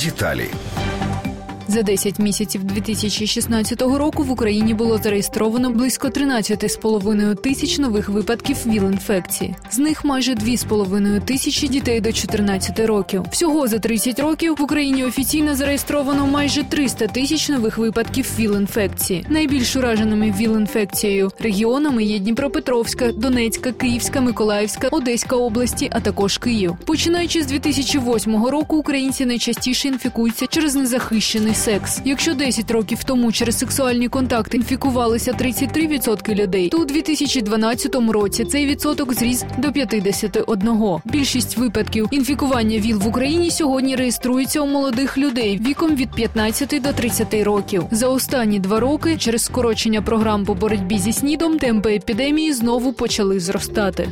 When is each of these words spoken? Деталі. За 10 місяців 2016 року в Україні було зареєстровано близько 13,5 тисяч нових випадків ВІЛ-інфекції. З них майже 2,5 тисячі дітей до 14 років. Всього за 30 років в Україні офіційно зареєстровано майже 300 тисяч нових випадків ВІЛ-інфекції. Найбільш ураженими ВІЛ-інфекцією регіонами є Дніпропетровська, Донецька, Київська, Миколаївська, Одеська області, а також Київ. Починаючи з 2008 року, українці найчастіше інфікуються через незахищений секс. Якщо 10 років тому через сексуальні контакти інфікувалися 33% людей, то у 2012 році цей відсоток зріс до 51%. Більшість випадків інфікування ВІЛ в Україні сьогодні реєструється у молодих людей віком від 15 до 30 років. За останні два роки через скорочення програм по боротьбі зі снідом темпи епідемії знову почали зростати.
Деталі. 0.00 0.50
За 1.70 1.82
10 1.82 2.18
місяців 2.18 2.64
2016 2.64 3.82
року 3.82 4.22
в 4.22 4.30
Україні 4.30 4.74
було 4.74 4.98
зареєстровано 4.98 5.70
близько 5.70 6.08
13,5 6.08 7.36
тисяч 7.36 7.78
нових 7.78 8.08
випадків 8.08 8.56
ВІЛ-інфекції. 8.66 9.54
З 9.70 9.78
них 9.78 10.04
майже 10.04 10.34
2,5 10.34 11.20
тисячі 11.20 11.68
дітей 11.68 12.00
до 12.00 12.12
14 12.12 12.80
років. 12.80 13.22
Всього 13.32 13.68
за 13.68 13.78
30 13.78 14.18
років 14.18 14.56
в 14.58 14.62
Україні 14.62 15.04
офіційно 15.04 15.54
зареєстровано 15.54 16.26
майже 16.26 16.62
300 16.62 17.06
тисяч 17.06 17.48
нових 17.48 17.78
випадків 17.78 18.30
ВІЛ-інфекції. 18.38 19.26
Найбільш 19.28 19.76
ураженими 19.76 20.34
ВІЛ-інфекцією 20.38 21.30
регіонами 21.38 22.04
є 22.04 22.18
Дніпропетровська, 22.18 23.12
Донецька, 23.12 23.72
Київська, 23.72 24.20
Миколаївська, 24.20 24.88
Одеська 24.90 25.36
області, 25.36 25.88
а 25.92 26.00
також 26.00 26.38
Київ. 26.38 26.76
Починаючи 26.84 27.42
з 27.42 27.46
2008 27.46 28.46
року, 28.46 28.76
українці 28.76 29.26
найчастіше 29.26 29.88
інфікуються 29.88 30.46
через 30.46 30.74
незахищений 30.74 31.54
секс. 31.60 32.00
Якщо 32.04 32.34
10 32.34 32.70
років 32.70 33.04
тому 33.04 33.32
через 33.32 33.58
сексуальні 33.58 34.08
контакти 34.08 34.56
інфікувалися 34.56 35.32
33% 35.32 36.34
людей, 36.34 36.68
то 36.68 36.78
у 36.78 36.84
2012 36.84 37.94
році 37.94 38.44
цей 38.44 38.66
відсоток 38.66 39.14
зріс 39.14 39.44
до 39.58 39.68
51%. 39.68 41.00
Більшість 41.04 41.56
випадків 41.56 42.08
інфікування 42.10 42.78
ВІЛ 42.78 42.98
в 42.98 43.06
Україні 43.06 43.50
сьогодні 43.50 43.96
реєструється 43.96 44.60
у 44.60 44.66
молодих 44.66 45.18
людей 45.18 45.60
віком 45.66 45.96
від 45.96 46.10
15 46.10 46.82
до 46.82 46.92
30 46.92 47.34
років. 47.34 47.84
За 47.90 48.08
останні 48.08 48.58
два 48.58 48.80
роки 48.80 49.16
через 49.16 49.44
скорочення 49.44 50.02
програм 50.02 50.44
по 50.44 50.54
боротьбі 50.54 50.98
зі 50.98 51.12
снідом 51.12 51.58
темпи 51.58 51.94
епідемії 51.94 52.52
знову 52.52 52.92
почали 52.92 53.40
зростати. 53.40 54.08